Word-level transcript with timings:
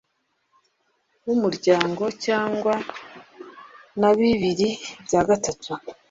w 1.25 1.29
Umryango 1.37 2.03
cyangwa 2.25 2.73
na 3.99 4.09
bibiri 4.17 4.69
bya 5.05 5.21
gatatu 5.29 5.71